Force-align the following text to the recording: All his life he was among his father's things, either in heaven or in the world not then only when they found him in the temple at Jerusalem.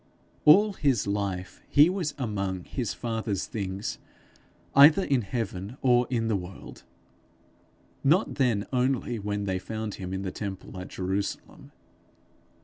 All 0.45 0.73
his 0.73 1.05
life 1.05 1.61
he 1.69 1.87
was 1.87 2.15
among 2.17 2.63
his 2.63 2.91
father's 2.91 3.45
things, 3.45 3.99
either 4.73 5.03
in 5.03 5.21
heaven 5.21 5.77
or 5.83 6.07
in 6.09 6.27
the 6.27 6.35
world 6.35 6.81
not 8.03 8.33
then 8.33 8.65
only 8.73 9.19
when 9.19 9.43
they 9.45 9.59
found 9.59 9.93
him 10.01 10.11
in 10.11 10.23
the 10.23 10.31
temple 10.31 10.75
at 10.79 10.87
Jerusalem. 10.87 11.71